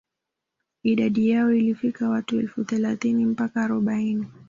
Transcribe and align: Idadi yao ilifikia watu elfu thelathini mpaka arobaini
Idadi 0.83 1.29
yao 1.29 1.51
ilifikia 1.51 2.09
watu 2.09 2.39
elfu 2.39 2.63
thelathini 2.63 3.25
mpaka 3.25 3.61
arobaini 3.63 4.27